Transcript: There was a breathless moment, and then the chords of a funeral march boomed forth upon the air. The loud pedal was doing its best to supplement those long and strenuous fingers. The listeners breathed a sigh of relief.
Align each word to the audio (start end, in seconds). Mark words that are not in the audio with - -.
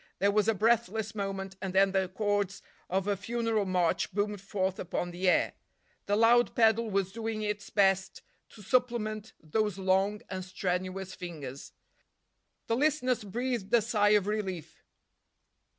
There 0.17 0.31
was 0.31 0.47
a 0.47 0.55
breathless 0.55 1.13
moment, 1.13 1.57
and 1.61 1.75
then 1.75 1.91
the 1.91 2.09
chords 2.09 2.63
of 2.89 3.07
a 3.07 3.15
funeral 3.15 3.65
march 3.67 4.11
boomed 4.11 4.41
forth 4.41 4.79
upon 4.79 5.11
the 5.11 5.29
air. 5.29 5.53
The 6.07 6.15
loud 6.15 6.55
pedal 6.55 6.89
was 6.89 7.11
doing 7.11 7.43
its 7.43 7.69
best 7.69 8.23
to 8.49 8.63
supplement 8.63 9.33
those 9.43 9.77
long 9.77 10.23
and 10.27 10.43
strenuous 10.43 11.13
fingers. 11.13 11.71
The 12.65 12.77
listeners 12.77 13.23
breathed 13.23 13.71
a 13.75 13.81
sigh 13.83 14.15
of 14.17 14.25
relief. 14.25 14.81